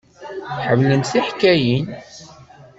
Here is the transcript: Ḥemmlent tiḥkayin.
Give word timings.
Ḥemmlent 0.67 1.11
tiḥkayin. 1.13 1.85